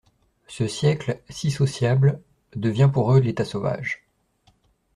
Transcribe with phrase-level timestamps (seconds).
[0.47, 2.23] Ce siècle, si sociable,
[2.55, 4.07] devient pour eux l'état sauvage.